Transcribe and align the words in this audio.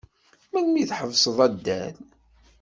Melmi 0.51 0.79
i 0.81 0.85
tḥebseḍ 0.89 1.37
addal? 1.47 1.95